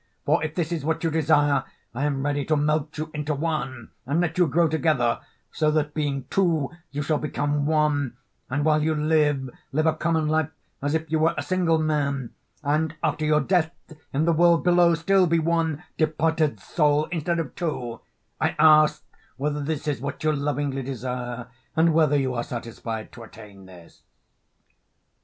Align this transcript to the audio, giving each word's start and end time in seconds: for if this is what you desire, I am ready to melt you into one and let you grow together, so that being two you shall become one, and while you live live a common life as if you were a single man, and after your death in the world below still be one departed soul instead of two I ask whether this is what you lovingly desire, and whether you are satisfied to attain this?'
for 0.25 0.43
if 0.43 0.55
this 0.55 0.71
is 0.71 0.83
what 0.83 1.03
you 1.03 1.11
desire, 1.11 1.63
I 1.93 2.05
am 2.05 2.25
ready 2.25 2.43
to 2.45 2.57
melt 2.57 2.97
you 2.97 3.11
into 3.13 3.35
one 3.35 3.91
and 4.07 4.19
let 4.19 4.35
you 4.39 4.47
grow 4.47 4.67
together, 4.67 5.19
so 5.51 5.69
that 5.69 5.93
being 5.93 6.25
two 6.31 6.71
you 6.89 7.03
shall 7.03 7.19
become 7.19 7.67
one, 7.67 8.17
and 8.49 8.65
while 8.65 8.81
you 8.81 8.95
live 8.95 9.47
live 9.71 9.85
a 9.85 9.93
common 9.93 10.27
life 10.27 10.49
as 10.81 10.95
if 10.95 11.11
you 11.11 11.19
were 11.19 11.35
a 11.37 11.43
single 11.43 11.77
man, 11.77 12.31
and 12.63 12.95
after 13.03 13.25
your 13.25 13.41
death 13.41 13.75
in 14.11 14.25
the 14.25 14.33
world 14.33 14.63
below 14.63 14.95
still 14.95 15.27
be 15.27 15.37
one 15.37 15.83
departed 15.99 16.59
soul 16.59 17.05
instead 17.11 17.37
of 17.37 17.53
two 17.55 17.99
I 18.39 18.55
ask 18.57 19.03
whether 19.37 19.61
this 19.61 19.87
is 19.87 20.01
what 20.01 20.23
you 20.23 20.31
lovingly 20.33 20.81
desire, 20.81 21.47
and 21.75 21.93
whether 21.93 22.17
you 22.17 22.33
are 22.33 22.43
satisfied 22.43 23.11
to 23.11 23.21
attain 23.21 23.67
this?' 23.67 24.01